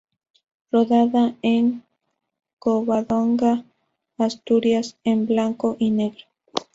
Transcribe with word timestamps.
Rodada 0.71 1.35
en 1.43 1.83
Covadonga, 2.57 3.65
Asturias, 4.17 4.97
en 5.03 5.27
blanco 5.27 5.75
y 5.77 5.91
negro. 5.91 6.25